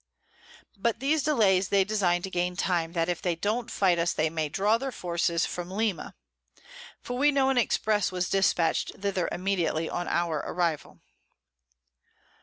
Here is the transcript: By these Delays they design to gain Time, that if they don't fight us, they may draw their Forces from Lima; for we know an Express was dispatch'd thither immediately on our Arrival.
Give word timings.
By 0.77 0.93
these 0.93 1.21
Delays 1.21 1.67
they 1.69 1.83
design 1.83 2.23
to 2.23 2.31
gain 2.31 2.55
Time, 2.55 2.93
that 2.93 3.07
if 3.07 3.21
they 3.21 3.35
don't 3.35 3.69
fight 3.69 3.99
us, 3.99 4.13
they 4.13 4.31
may 4.31 4.49
draw 4.49 4.79
their 4.79 4.91
Forces 4.91 5.45
from 5.45 5.69
Lima; 5.69 6.15
for 7.03 7.19
we 7.19 7.29
know 7.29 7.49
an 7.51 7.57
Express 7.59 8.11
was 8.11 8.27
dispatch'd 8.27 8.93
thither 8.99 9.29
immediately 9.31 9.87
on 9.87 10.07
our 10.07 10.37
Arrival. 10.39 11.01